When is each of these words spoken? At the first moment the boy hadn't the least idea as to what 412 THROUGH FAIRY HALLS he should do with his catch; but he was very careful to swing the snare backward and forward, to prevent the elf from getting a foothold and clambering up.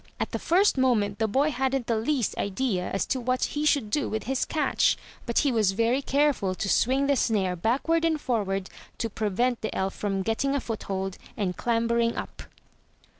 At 0.19 0.31
the 0.31 0.39
first 0.39 0.79
moment 0.79 1.19
the 1.19 1.27
boy 1.27 1.51
hadn't 1.51 1.85
the 1.85 1.95
least 1.97 2.35
idea 2.39 2.89
as 2.91 3.05
to 3.05 3.19
what 3.19 3.41
412 3.41 3.43
THROUGH 3.43 3.51
FAIRY 3.51 3.59
HALLS 3.59 3.69
he 3.69 3.71
should 3.71 3.89
do 3.91 4.09
with 4.09 4.23
his 4.23 4.45
catch; 4.45 4.97
but 5.27 5.37
he 5.37 5.51
was 5.51 5.71
very 5.73 6.01
careful 6.01 6.55
to 6.55 6.67
swing 6.67 7.05
the 7.05 7.15
snare 7.15 7.55
backward 7.55 8.03
and 8.03 8.19
forward, 8.19 8.67
to 8.97 9.11
prevent 9.11 9.61
the 9.61 9.75
elf 9.75 9.93
from 9.93 10.23
getting 10.23 10.55
a 10.55 10.59
foothold 10.59 11.19
and 11.37 11.55
clambering 11.55 12.15
up. 12.15 12.41